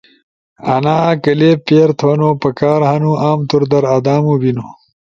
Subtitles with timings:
[0.73, 4.67] انا کلپ پیر تھونو پکار ہنو۔ عام طور در آدامو بینو